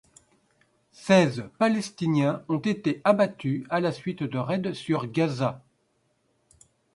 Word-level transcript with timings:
Seize 0.93 1.43
Palestiniens 1.59 2.43
ont 2.49 2.57
été 2.57 3.01
abattus 3.03 3.67
à 3.69 3.79
la 3.79 3.91
suite 3.91 4.23
de 4.23 4.39
raids 4.39 4.73
sur 4.73 5.05
Gaza. 5.05 5.61